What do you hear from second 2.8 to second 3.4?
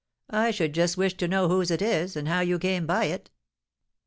by it?"